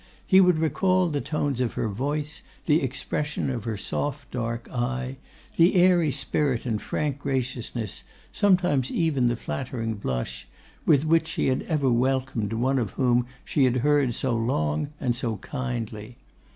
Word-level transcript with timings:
He 0.25 0.41
would 0.41 0.57
recall 0.57 1.09
the 1.09 1.21
tones 1.21 1.61
of 1.61 1.73
her 1.73 1.87
voice, 1.87 2.41
the 2.65 2.81
expression 2.81 3.51
of 3.51 3.65
her 3.65 3.77
soft 3.77 4.31
dark 4.31 4.67
eye, 4.71 5.17
the 5.57 5.75
airy 5.75 6.11
spirit 6.11 6.65
and 6.65 6.81
frank 6.81 7.19
graciousness, 7.19 8.01
sometimes 8.31 8.89
even 8.89 9.27
the 9.27 9.35
flattering 9.35 9.93
blush, 9.93 10.47
with 10.87 11.05
which 11.05 11.27
she 11.27 11.49
had 11.49 11.61
ever 11.69 11.91
welcomed 11.91 12.53
one 12.53 12.79
of 12.79 12.93
whom 12.93 13.27
she 13.45 13.65
had 13.65 13.77
heard 13.85 14.15
so 14.15 14.35
long 14.35 14.87
and 14.99 15.15
so 15.15 15.37
kindly. 15.37 16.17